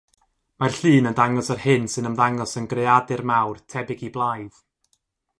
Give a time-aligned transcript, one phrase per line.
[0.61, 4.57] Mae'r llun yn dangos yr hyn sy'n ymddangos yn greadur mawr tebyg i blaidd.